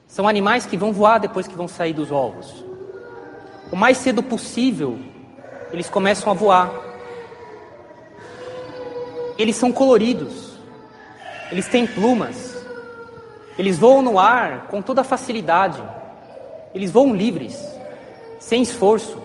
São 0.07 0.27
animais 0.27 0.67
que 0.67 0.77
vão 0.77 0.93
voar 0.93 1.19
depois 1.19 1.47
que 1.47 1.55
vão 1.55 1.69
sair 1.69 1.93
dos 1.93 2.11
ovos. 2.11 2.65
O 3.71 3.77
mais 3.77 3.99
cedo 3.99 4.23
possível, 4.23 4.99
eles 5.75 5.91
começam 5.91 6.31
a 6.31 6.35
voar. 6.35 6.73
Eles 9.37 9.57
são 9.57 9.73
coloridos. 9.73 10.57
Eles 11.51 11.67
têm 11.67 11.85
plumas. 11.85 12.65
Eles 13.59 13.77
voam 13.77 14.01
no 14.01 14.19
ar 14.19 14.69
com 14.69 14.81
toda 14.81 15.03
facilidade. 15.03 15.83
Eles 16.73 16.93
voam 16.93 17.15
livres, 17.15 17.61
sem 18.39 18.63
esforço. 18.63 19.21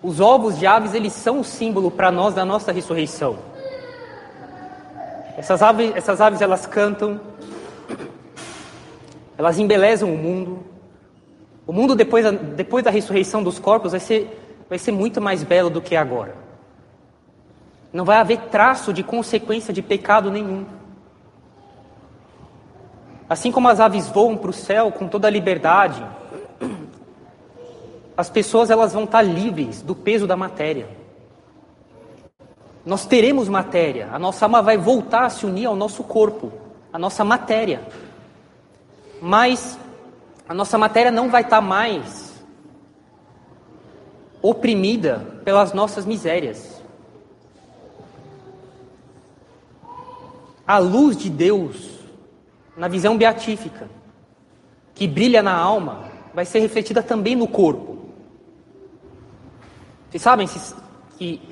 Os 0.00 0.20
ovos 0.20 0.56
de 0.58 0.66
aves, 0.66 0.94
eles 0.94 1.12
são 1.12 1.40
o 1.40 1.44
símbolo 1.44 1.90
para 1.90 2.12
nós 2.12 2.34
da 2.34 2.44
nossa 2.44 2.70
ressurreição. 2.70 3.36
Essas 5.36 5.60
aves, 5.60 5.92
essas 5.96 6.20
aves, 6.20 6.40
elas 6.40 6.66
cantam, 6.66 7.20
elas 9.36 9.58
embelezam 9.58 10.12
o 10.12 10.16
mundo. 10.16 10.77
O 11.68 11.72
mundo 11.72 11.94
depois 11.94 12.24
da, 12.24 12.30
depois 12.30 12.82
da 12.82 12.90
ressurreição 12.90 13.42
dos 13.42 13.58
corpos 13.58 13.90
vai 13.90 14.00
ser, 14.00 14.64
vai 14.70 14.78
ser 14.78 14.90
muito 14.90 15.20
mais 15.20 15.44
belo 15.44 15.68
do 15.68 15.82
que 15.82 15.94
agora. 15.94 16.34
Não 17.92 18.06
vai 18.06 18.16
haver 18.16 18.38
traço 18.50 18.90
de 18.90 19.02
consequência 19.02 19.70
de 19.70 19.82
pecado 19.82 20.30
nenhum. 20.30 20.64
Assim 23.28 23.52
como 23.52 23.68
as 23.68 23.80
aves 23.80 24.08
voam 24.08 24.34
para 24.34 24.48
o 24.48 24.52
céu 24.52 24.90
com 24.90 25.06
toda 25.06 25.28
a 25.28 25.30
liberdade, 25.30 26.02
as 28.16 28.30
pessoas 28.30 28.70
elas 28.70 28.94
vão 28.94 29.04
estar 29.04 29.20
livres 29.20 29.82
do 29.82 29.94
peso 29.94 30.26
da 30.26 30.38
matéria. 30.38 30.88
Nós 32.82 33.04
teremos 33.04 33.46
matéria, 33.46 34.08
a 34.10 34.18
nossa 34.18 34.46
alma 34.46 34.62
vai 34.62 34.78
voltar 34.78 35.26
a 35.26 35.30
se 35.30 35.44
unir 35.44 35.66
ao 35.66 35.76
nosso 35.76 36.02
corpo, 36.02 36.50
a 36.90 36.98
nossa 36.98 37.22
matéria. 37.22 37.82
Mas 39.20 39.78
a 40.48 40.54
nossa 40.54 40.78
matéria 40.78 41.12
não 41.12 41.28
vai 41.28 41.42
estar 41.42 41.60
mais 41.60 42.34
oprimida 44.40 45.40
pelas 45.44 45.72
nossas 45.72 46.06
misérias. 46.06 46.82
A 50.66 50.78
luz 50.78 51.16
de 51.16 51.28
Deus 51.28 51.98
na 52.76 52.88
visão 52.88 53.18
beatífica, 53.18 53.90
que 54.94 55.06
brilha 55.06 55.42
na 55.42 55.54
alma, 55.54 56.04
vai 56.32 56.44
ser 56.44 56.60
refletida 56.60 57.02
também 57.02 57.34
no 57.34 57.48
corpo. 57.48 57.98
Vocês 60.08 60.22
sabem 60.22 60.48
que 61.18 61.42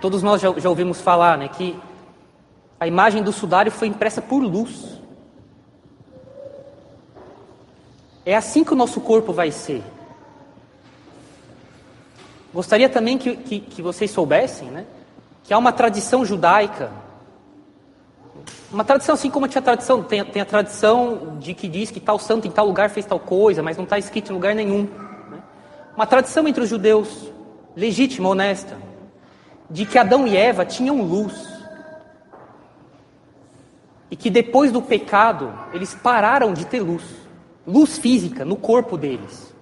todos 0.00 0.22
nós 0.22 0.40
já, 0.40 0.52
já 0.58 0.68
ouvimos 0.68 1.00
falar, 1.00 1.38
né, 1.38 1.48
que 1.48 1.78
a 2.80 2.86
imagem 2.86 3.22
do 3.22 3.32
sudário 3.32 3.70
foi 3.70 3.88
impressa 3.88 4.20
por 4.20 4.42
luz. 4.42 5.00
É 8.24 8.34
assim 8.34 8.64
que 8.64 8.72
o 8.72 8.76
nosso 8.76 9.00
corpo 9.00 9.32
vai 9.32 9.50
ser. 9.50 9.82
Gostaria 12.52 12.88
também 12.88 13.18
que, 13.18 13.36
que, 13.36 13.60
que 13.60 13.82
vocês 13.82 14.10
soubessem 14.10 14.68
né, 14.68 14.86
que 15.42 15.52
há 15.52 15.58
uma 15.58 15.72
tradição 15.72 16.24
judaica 16.24 16.90
uma 18.70 18.84
tradição, 18.84 19.14
assim 19.14 19.30
como 19.30 19.46
tinha 19.46 19.62
tradição, 19.62 20.02
tem, 20.02 20.24
tem, 20.24 20.42
a 20.42 20.44
tradição 20.44 21.36
de 21.38 21.54
que 21.54 21.68
diz 21.68 21.90
que 21.90 22.00
tal 22.00 22.18
santo 22.18 22.48
em 22.48 22.50
tal 22.50 22.66
lugar 22.66 22.90
fez 22.90 23.06
tal 23.06 23.20
coisa, 23.20 23.62
mas 23.62 23.76
não 23.76 23.84
está 23.84 23.98
escrito 23.98 24.30
em 24.30 24.34
lugar 24.34 24.54
nenhum. 24.54 24.82
Né? 25.30 25.38
Uma 25.96 26.06
tradição 26.06 26.46
entre 26.48 26.62
os 26.62 26.68
judeus, 26.68 27.30
legítima, 27.76 28.28
honesta, 28.28 28.76
de 29.70 29.86
que 29.86 29.96
Adão 29.96 30.26
e 30.26 30.36
Eva 30.36 30.64
tinham 30.64 31.00
luz. 31.02 31.48
E 34.10 34.16
que 34.16 34.28
depois 34.28 34.72
do 34.72 34.82
pecado, 34.82 35.52
eles 35.72 35.94
pararam 35.94 36.52
de 36.52 36.64
ter 36.64 36.80
luz. 36.80 37.04
Luz 37.66 37.98
física 37.98 38.44
no 38.44 38.56
corpo 38.56 38.96
deles. 38.96 39.54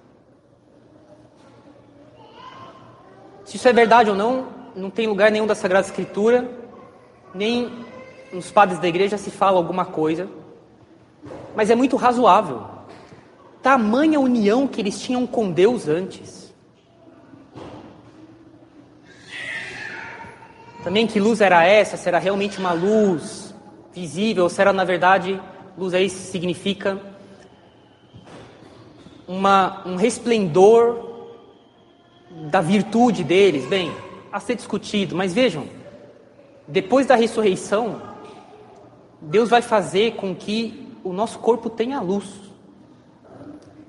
Se 3.45 3.57
isso 3.57 3.67
é 3.67 3.73
verdade 3.73 4.09
ou 4.09 4.15
não, 4.15 4.47
não 4.75 4.89
tem 4.89 5.07
lugar 5.07 5.31
nenhum 5.31 5.47
da 5.47 5.55
Sagrada 5.55 5.85
Escritura, 5.85 6.49
nem 7.33 7.71
nos 8.33 8.51
padres 8.51 8.79
da 8.79 8.87
igreja 8.87 9.17
se 9.17 9.29
fala 9.29 9.57
alguma 9.57 9.85
coisa, 9.85 10.27
mas 11.55 11.69
é 11.69 11.75
muito 11.75 11.95
razoável. 11.95 12.65
Tamanha 13.61 14.19
união 14.19 14.67
que 14.67 14.81
eles 14.81 14.99
tinham 14.99 15.25
com 15.25 15.51
Deus 15.51 15.87
antes. 15.87 16.53
Também 20.83 21.07
que 21.07 21.19
luz 21.19 21.39
era 21.39 21.63
essa? 21.63 21.95
Será 21.95 22.19
realmente 22.19 22.59
uma 22.59 22.73
luz 22.73 23.55
visível? 23.93 24.43
Ou 24.43 24.49
será, 24.49 24.73
na 24.73 24.83
verdade, 24.83 25.41
luz 25.77 25.93
aí 25.93 26.09
significa 26.09 26.99
uma, 29.27 29.81
um 29.85 29.95
resplendor 29.95 31.11
da 32.49 32.61
virtude 32.61 33.23
deles? 33.23 33.65
Bem, 33.65 33.93
a 34.31 34.39
ser 34.39 34.55
discutido, 34.55 35.15
mas 35.15 35.33
vejam, 35.33 35.65
depois 36.67 37.05
da 37.05 37.15
ressurreição, 37.15 38.01
Deus 39.21 39.49
vai 39.49 39.61
fazer 39.61 40.15
com 40.15 40.33
que 40.35 40.91
o 41.03 41.13
nosso 41.13 41.39
corpo 41.39 41.69
tenha 41.69 42.01
luz. 42.01 42.25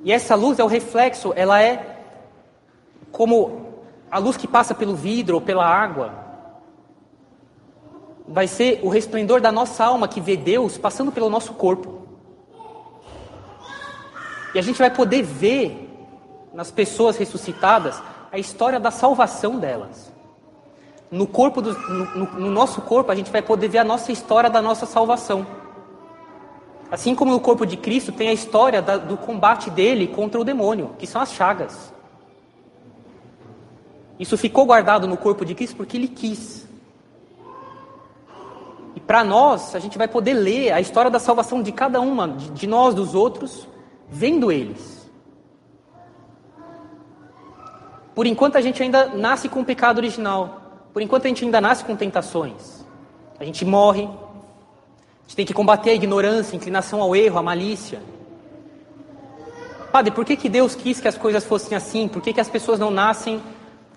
E 0.03 0.12
essa 0.12 0.35
luz 0.35 0.59
é 0.59 0.64
o 0.64 0.69
reflexo, 0.69 1.33
ela 1.35 1.62
é 1.62 1.99
como 3.11 3.64
a 4.11 4.19
luz 4.19 4.37
que 4.37 4.47
passa 4.47 4.75
pelo 4.75 4.95
vidro 4.95 5.37
ou 5.37 5.41
pela 5.41 5.67
água. 5.67 6.12
Vai 8.29 8.47
ser 8.47 8.81
o 8.83 8.88
resplendor 8.88 9.41
da 9.41 9.50
nossa 9.50 9.85
alma 9.85 10.09
que 10.09 10.21
vê 10.21 10.37
Deus 10.37 10.76
passando 10.76 11.11
pelo 11.11 11.31
nosso 11.31 11.55
corpo. 11.55 11.93
E 14.54 14.58
a 14.58 14.62
gente 14.62 14.78
vai 14.78 14.90
poder 14.90 15.23
ver 15.23 15.90
nas 16.52 16.70
pessoas 16.70 17.16
ressuscitadas 17.16 18.00
a 18.30 18.38
história 18.38 18.78
da 18.78 18.90
salvação 18.90 19.58
delas. 19.58 20.12
No 21.11 21.26
corpo 21.26 21.61
do, 21.61 21.73
no, 21.73 22.25
no, 22.40 22.50
nosso 22.50 22.80
corpo 22.80 23.11
a 23.11 23.14
gente 23.14 23.30
vai 23.30 23.42
poder 23.42 23.68
ver 23.68 23.78
a 23.78 23.84
nossa 23.84 24.12
história 24.12 24.49
da 24.49 24.62
nossa 24.62 24.87
salvação. 24.87 25.46
Assim 26.90 27.14
como 27.14 27.32
no 27.32 27.40
corpo 27.40 27.66
de 27.66 27.76
Cristo 27.76 28.12
tem 28.12 28.28
a 28.28 28.32
história 28.32 28.80
da, 28.80 28.96
do 28.96 29.16
combate 29.16 29.70
dele 29.70 30.06
contra 30.06 30.40
o 30.40 30.44
demônio, 30.44 30.94
que 30.99 31.06
são 31.06 31.20
as 31.20 31.32
chagas. 31.32 31.92
Isso 34.18 34.38
ficou 34.38 34.64
guardado 34.64 35.08
no 35.08 35.16
corpo 35.16 35.44
de 35.44 35.54
Cristo 35.54 35.76
porque 35.76 35.96
ele 35.96 36.08
quis. 36.08 36.68
E 38.94 39.00
para 39.00 39.25
nós, 39.25 39.75
a 39.75 39.80
gente 39.80 39.99
vai 39.99 40.06
poder 40.06 40.34
ler 40.34 40.73
a 40.73 40.80
história 40.80 41.11
da 41.11 41.18
salvação 41.18 41.61
de 41.61 41.73
cada 41.73 42.00
uma, 42.00 42.28
de, 42.28 42.50
de 42.50 42.66
nós, 42.66 42.94
dos 42.94 43.14
outros, 43.14 43.66
vendo 44.14 44.52
eles. 44.52 45.11
Por 48.14 48.26
enquanto 48.26 48.56
a 48.56 48.61
gente 48.61 48.80
ainda 48.80 49.06
nasce 49.06 49.49
com 49.49 49.61
o 49.61 49.64
pecado 49.64 49.99
original. 49.99 50.87
Por 50.92 51.02
enquanto 51.02 51.25
a 51.25 51.28
gente 51.28 51.44
ainda 51.44 51.61
nasce 51.61 51.85
com 51.85 51.97
tentações. 51.97 52.87
A 53.40 53.44
gente 53.44 53.64
morre. 53.64 54.04
A 54.04 55.23
gente 55.23 55.37
tem 55.37 55.44
que 55.44 55.52
combater 55.52 55.90
a 55.90 55.94
ignorância, 55.94 56.54
a 56.54 56.56
inclinação 56.56 57.02
ao 57.02 57.16
erro, 57.16 57.38
a 57.38 57.42
malícia. 57.42 58.00
Padre, 59.90 60.12
por 60.12 60.25
que, 60.25 60.37
que 60.37 60.49
Deus 60.49 60.76
quis 60.76 61.00
que 61.00 61.09
as 61.09 61.18
coisas 61.18 61.44
fossem 61.44 61.76
assim? 61.76 62.06
Por 62.06 62.23
que, 62.23 62.33
que 62.33 62.40
as 62.40 62.49
pessoas 62.49 62.78
não 62.78 62.92
nascem 62.92 63.42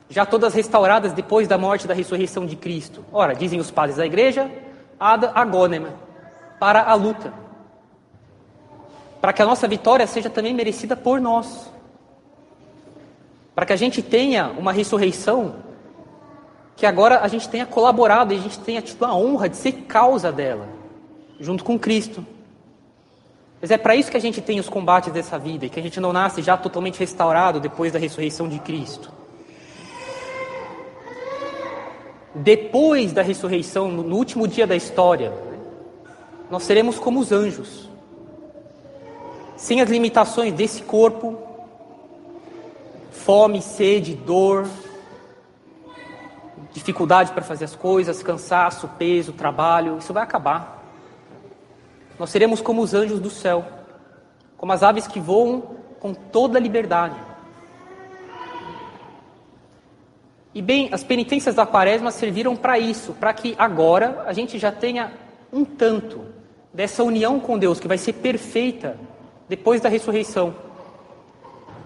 já 0.09 0.25
todas 0.25 0.55
restauradas 0.55 1.13
depois 1.13 1.47
da 1.47 1.59
morte 1.59 1.83
e 1.83 1.87
da 1.87 1.93
ressurreição 1.93 2.43
de 2.43 2.55
Cristo? 2.55 3.05
Ora, 3.11 3.35
dizem 3.35 3.59
os 3.59 3.69
padres 3.69 3.97
da 3.97 4.05
igreja, 4.05 4.49
ad 4.99 5.29
agônema, 5.35 5.93
para 6.59 6.81
a 6.81 6.95
luta 6.95 7.46
para 9.21 9.33
que 9.33 9.41
a 9.41 9.45
nossa 9.45 9.67
vitória 9.67 10.05
seja 10.05 10.29
também 10.29 10.53
merecida 10.53 10.95
por 10.95 11.19
nós. 11.19 11.71
Para 13.55 13.65
que 13.65 13.73
a 13.73 13.75
gente 13.77 14.01
tenha 14.01 14.49
uma 14.49 14.71
ressurreição 14.71 15.55
que 16.75 16.85
agora 16.85 17.21
a 17.21 17.27
gente 17.27 17.49
tenha 17.49 17.65
colaborado 17.65 18.33
e 18.33 18.37
a 18.37 18.39
gente 18.39 18.59
tenha 18.59 18.81
tido 18.81 19.03
a 19.03 19.15
honra 19.15 19.49
de 19.49 19.57
ser 19.57 19.71
causa 19.87 20.31
dela, 20.31 20.69
junto 21.39 21.63
com 21.63 21.77
Cristo. 21.77 22.23
Mas 23.59 23.71
é 23.71 23.77
para 23.77 23.95
isso 23.95 24.11
que 24.11 24.17
a 24.17 24.21
gente 24.21 24.39
tem 24.39 24.59
os 24.59 24.69
combates 24.69 25.11
dessa 25.11 25.39
vida 25.39 25.65
e 25.65 25.69
que 25.69 25.79
a 25.79 25.83
gente 25.83 25.99
não 25.99 26.13
nasce 26.13 26.43
já 26.43 26.55
totalmente 26.55 26.99
restaurado 26.99 27.59
depois 27.59 27.91
da 27.91 27.97
ressurreição 27.97 28.47
de 28.47 28.59
Cristo. 28.59 29.11
Depois 32.35 33.11
da 33.11 33.23
ressurreição, 33.23 33.89
no 33.89 34.15
último 34.15 34.47
dia 34.47 34.67
da 34.67 34.75
história, 34.75 35.33
nós 36.51 36.61
seremos 36.61 36.99
como 36.99 37.19
os 37.19 37.31
anjos 37.31 37.86
sem 39.57 39.81
as 39.81 39.89
limitações 39.89 40.53
desse 40.53 40.83
corpo, 40.83 41.41
fome, 43.09 43.59
sede, 43.59 44.13
dor, 44.13 44.69
dificuldade 46.71 47.31
para 47.31 47.41
fazer 47.41 47.65
as 47.65 47.75
coisas, 47.75 48.21
cansaço, 48.21 48.87
peso, 48.99 49.33
trabalho, 49.33 49.97
isso 49.97 50.13
vai 50.13 50.21
acabar. 50.21 50.85
Nós 52.19 52.29
seremos 52.29 52.61
como 52.61 52.81
os 52.81 52.93
anjos 52.93 53.19
do 53.19 53.31
céu, 53.31 53.65
como 54.57 54.71
as 54.71 54.83
aves 54.83 55.07
que 55.07 55.19
voam 55.19 55.75
com 55.99 56.13
toda 56.13 56.59
a 56.59 56.61
liberdade. 56.61 57.15
E 60.53 60.61
bem, 60.61 60.89
as 60.91 61.03
penitências 61.03 61.55
da 61.55 61.65
quaresma 61.65 62.11
serviram 62.11 62.55
para 62.55 62.77
isso, 62.77 63.13
para 63.13 63.33
que 63.33 63.55
agora 63.57 64.23
a 64.27 64.33
gente 64.33 64.59
já 64.59 64.71
tenha 64.71 65.13
um 65.51 65.65
tanto 65.65 66.25
dessa 66.71 67.03
união 67.03 67.39
com 67.39 67.57
Deus 67.57 67.79
que 67.79 67.87
vai 67.87 67.97
ser 67.97 68.13
perfeita 68.13 68.97
depois 69.47 69.81
da 69.81 69.89
ressurreição. 69.89 70.53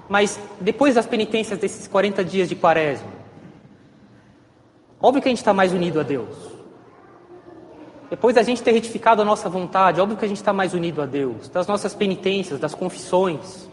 Mas 0.10 0.39
depois 0.60 0.95
das 0.95 1.06
penitências 1.06 1.58
desses 1.58 1.88
40 1.88 2.24
dias 2.24 2.50
de 2.50 2.56
quaresma, 2.56 3.08
óbvio 5.02 5.21
que 5.21 5.30
a 5.30 5.32
gente 5.32 5.39
está 5.39 5.54
mais 5.54 5.71
unido 5.71 6.00
a 6.00 6.04
Deus. 6.04 6.36
Depois 8.10 8.36
da 8.36 8.43
gente 8.43 8.62
ter 8.62 8.74
retificado 8.74 9.21
a 9.21 9.26
nossa 9.26 9.47
vontade, 9.47 10.02
óbvio 10.02 10.17
que 10.17 10.26
a 10.26 10.28
gente 10.28 10.38
está 10.38 10.52
mais 10.52 10.74
unido 10.74 11.02
a 11.02 11.06
Deus, 11.06 11.47
das 11.47 11.65
nossas 11.65 11.95
penitências, 11.95 12.60
das 12.60 12.76
confissões. 12.76 13.69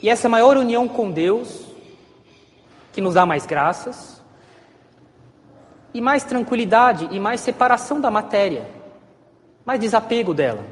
E 0.00 0.08
essa 0.08 0.28
maior 0.28 0.56
união 0.56 0.86
com 0.86 1.10
Deus, 1.10 1.66
que 2.92 3.00
nos 3.00 3.14
dá 3.14 3.26
mais 3.26 3.44
graças, 3.44 4.22
e 5.92 6.00
mais 6.00 6.22
tranquilidade 6.22 7.08
e 7.10 7.18
mais 7.18 7.40
separação 7.40 8.00
da 8.00 8.10
matéria 8.10 8.76
mais 9.66 9.80
desapego 9.80 10.32
dela. 10.32 10.64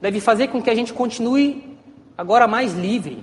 Deve 0.00 0.20
fazer 0.20 0.48
com 0.48 0.60
que 0.60 0.68
a 0.68 0.74
gente 0.74 0.92
continue 0.92 1.78
agora 2.16 2.48
mais 2.48 2.74
livre, 2.74 3.22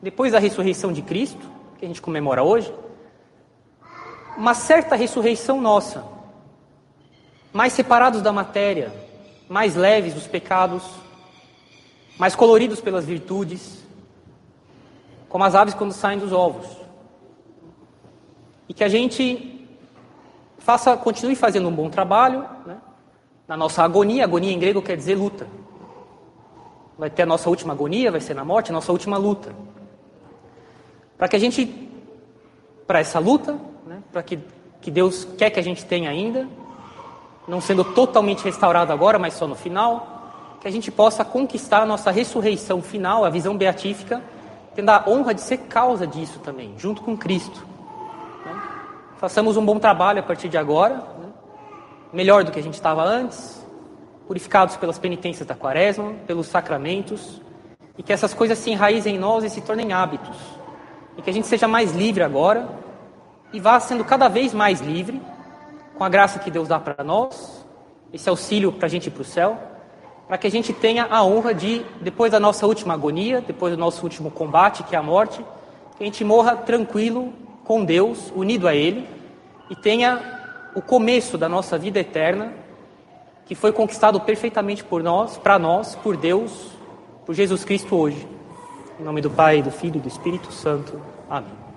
depois 0.00 0.32
da 0.32 0.38
ressurreição 0.38 0.92
de 0.92 1.02
Cristo, 1.02 1.44
que 1.76 1.84
a 1.84 1.88
gente 1.88 2.00
comemora 2.00 2.44
hoje, 2.44 2.72
uma 4.36 4.54
certa 4.54 4.94
ressurreição 4.94 5.60
nossa, 5.60 6.04
mais 7.52 7.72
separados 7.72 8.22
da 8.22 8.32
matéria, 8.32 8.92
mais 9.48 9.74
leves 9.74 10.14
dos 10.14 10.28
pecados, 10.28 10.84
mais 12.16 12.36
coloridos 12.36 12.80
pelas 12.80 13.04
virtudes, 13.04 13.84
como 15.28 15.42
as 15.42 15.56
aves 15.56 15.74
quando 15.74 15.92
saem 15.92 16.18
dos 16.18 16.32
ovos. 16.32 16.66
E 18.68 18.74
que 18.74 18.84
a 18.84 18.88
gente 18.88 19.66
faça, 20.58 20.96
continue 20.96 21.34
fazendo 21.34 21.68
um 21.68 21.74
bom 21.74 21.90
trabalho, 21.90 22.46
né? 22.64 22.78
Na 23.48 23.56
nossa 23.56 23.82
agonia. 23.82 24.24
Agonia 24.24 24.52
em 24.52 24.58
grego 24.58 24.82
quer 24.82 24.96
dizer 24.96 25.16
luta. 25.16 25.48
Vai 26.98 27.08
ter 27.08 27.22
a 27.22 27.26
nossa 27.26 27.48
última 27.48 27.72
agonia, 27.72 28.12
vai 28.12 28.20
ser 28.20 28.34
na 28.34 28.44
morte, 28.44 28.70
a 28.70 28.74
nossa 28.74 28.92
última 28.92 29.16
luta. 29.16 29.54
Para 31.16 31.28
que 31.28 31.36
a 31.36 31.38
gente, 31.38 31.90
para 32.86 33.00
essa 33.00 33.18
luta, 33.18 33.58
né, 33.86 34.02
para 34.12 34.22
que, 34.22 34.38
que 34.80 34.90
Deus 34.90 35.24
quer 35.36 35.50
que 35.50 35.58
a 35.58 35.62
gente 35.62 35.84
tenha 35.84 36.10
ainda, 36.10 36.46
não 37.46 37.60
sendo 37.60 37.82
totalmente 37.82 38.44
restaurado 38.44 38.92
agora, 38.92 39.18
mas 39.18 39.34
só 39.34 39.46
no 39.46 39.54
final, 39.54 40.58
que 40.60 40.68
a 40.68 40.70
gente 40.70 40.90
possa 40.90 41.24
conquistar 41.24 41.82
a 41.82 41.86
nossa 41.86 42.10
ressurreição 42.10 42.82
final, 42.82 43.24
a 43.24 43.30
visão 43.30 43.56
beatífica, 43.56 44.22
tendo 44.74 44.90
a 44.90 45.04
honra 45.08 45.32
de 45.32 45.40
ser 45.40 45.58
causa 45.58 46.06
disso 46.06 46.40
também, 46.40 46.74
junto 46.76 47.02
com 47.02 47.16
Cristo. 47.16 47.64
Né? 48.44 48.62
Façamos 49.16 49.56
um 49.56 49.64
bom 49.64 49.78
trabalho 49.78 50.20
a 50.20 50.22
partir 50.22 50.48
de 50.48 50.58
agora, 50.58 51.02
melhor 52.12 52.44
do 52.44 52.50
que 52.50 52.58
a 52.58 52.62
gente 52.62 52.74
estava 52.74 53.02
antes, 53.04 53.64
purificados 54.26 54.76
pelas 54.76 54.98
penitências 54.98 55.46
da 55.46 55.54
quaresma, 55.54 56.14
pelos 56.26 56.46
sacramentos, 56.46 57.40
e 57.96 58.02
que 58.02 58.12
essas 58.12 58.32
coisas 58.32 58.58
se 58.58 58.70
enraizem 58.70 59.16
em 59.16 59.18
nós 59.18 59.44
e 59.44 59.50
se 59.50 59.60
tornem 59.60 59.92
hábitos. 59.92 60.36
E 61.16 61.22
que 61.22 61.30
a 61.30 61.32
gente 61.32 61.46
seja 61.46 61.66
mais 61.66 61.92
livre 61.92 62.22
agora 62.22 62.68
e 63.52 63.58
vá 63.58 63.80
sendo 63.80 64.04
cada 64.04 64.28
vez 64.28 64.52
mais 64.52 64.80
livre, 64.80 65.20
com 65.96 66.04
a 66.04 66.08
graça 66.08 66.38
que 66.38 66.50
Deus 66.50 66.68
dá 66.68 66.78
para 66.78 67.02
nós, 67.02 67.66
esse 68.12 68.28
auxílio 68.28 68.70
para 68.70 68.86
a 68.86 68.88
gente 68.88 69.08
ir 69.08 69.10
para 69.10 69.22
o 69.22 69.24
céu, 69.24 69.58
para 70.28 70.38
que 70.38 70.46
a 70.46 70.50
gente 70.50 70.72
tenha 70.72 71.06
a 71.10 71.24
honra 71.24 71.54
de, 71.54 71.84
depois 72.00 72.30
da 72.30 72.38
nossa 72.38 72.66
última 72.66 72.94
agonia, 72.94 73.40
depois 73.40 73.74
do 73.74 73.78
nosso 73.78 74.02
último 74.02 74.30
combate, 74.30 74.82
que 74.82 74.94
é 74.94 74.98
a 74.98 75.02
morte, 75.02 75.44
que 75.96 76.02
a 76.02 76.06
gente 76.06 76.22
morra 76.22 76.54
tranquilo 76.54 77.32
com 77.64 77.84
Deus, 77.84 78.30
unido 78.36 78.68
a 78.68 78.74
Ele, 78.74 79.08
e 79.70 79.74
tenha 79.74 80.37
o 80.78 80.82
começo 80.82 81.36
da 81.36 81.48
nossa 81.48 81.76
vida 81.76 81.98
eterna, 81.98 82.52
que 83.44 83.56
foi 83.56 83.72
conquistado 83.72 84.20
perfeitamente 84.20 84.84
por 84.84 85.02
nós, 85.02 85.36
para 85.36 85.58
nós, 85.58 85.96
por 85.96 86.16
Deus, 86.16 86.68
por 87.26 87.34
Jesus 87.34 87.64
Cristo 87.64 87.96
hoje. 87.96 88.28
Em 89.00 89.02
nome 89.02 89.20
do 89.20 89.28
Pai, 89.28 89.60
do 89.60 89.72
Filho 89.72 89.96
e 89.96 90.00
do 90.00 90.08
Espírito 90.08 90.52
Santo. 90.52 91.00
Amém. 91.28 91.67